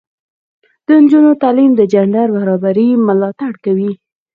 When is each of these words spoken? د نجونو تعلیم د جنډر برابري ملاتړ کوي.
د 0.85 0.87
نجونو 1.01 1.31
تعلیم 1.41 1.71
د 1.75 1.81
جنډر 1.93 2.27
برابري 2.37 2.89
ملاتړ 3.07 3.53
کوي. 3.65 3.91